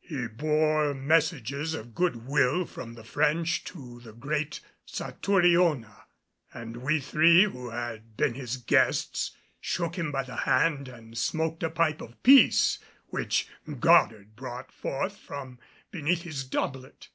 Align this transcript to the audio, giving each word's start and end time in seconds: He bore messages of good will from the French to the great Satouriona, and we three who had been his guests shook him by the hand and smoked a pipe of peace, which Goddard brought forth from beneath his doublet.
He 0.00 0.28
bore 0.28 0.94
messages 0.94 1.74
of 1.74 1.92
good 1.92 2.24
will 2.28 2.66
from 2.66 2.94
the 2.94 3.02
French 3.02 3.64
to 3.64 3.98
the 3.98 4.12
great 4.12 4.60
Satouriona, 4.86 6.04
and 6.54 6.76
we 6.76 7.00
three 7.00 7.42
who 7.46 7.70
had 7.70 8.16
been 8.16 8.34
his 8.34 8.58
guests 8.58 9.32
shook 9.60 9.96
him 9.96 10.12
by 10.12 10.22
the 10.22 10.36
hand 10.36 10.86
and 10.86 11.18
smoked 11.18 11.64
a 11.64 11.70
pipe 11.70 12.00
of 12.00 12.22
peace, 12.22 12.78
which 13.08 13.48
Goddard 13.80 14.36
brought 14.36 14.70
forth 14.70 15.16
from 15.16 15.58
beneath 15.90 16.22
his 16.22 16.44
doublet. 16.44 17.08